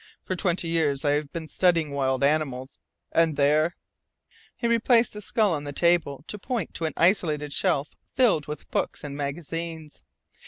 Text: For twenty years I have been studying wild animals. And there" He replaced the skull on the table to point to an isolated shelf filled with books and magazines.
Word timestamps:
For 0.23 0.35
twenty 0.35 0.67
years 0.67 1.05
I 1.05 1.11
have 1.11 1.31
been 1.31 1.47
studying 1.47 1.91
wild 1.91 2.23
animals. 2.23 2.79
And 3.11 3.35
there" 3.37 3.75
He 4.57 4.65
replaced 4.67 5.13
the 5.13 5.21
skull 5.21 5.53
on 5.53 5.63
the 5.63 5.71
table 5.73 6.23
to 6.25 6.39
point 6.39 6.73
to 6.73 6.85
an 6.85 6.93
isolated 6.97 7.53
shelf 7.53 7.95
filled 8.15 8.47
with 8.47 8.71
books 8.71 9.03
and 9.03 9.15
magazines. 9.15 10.01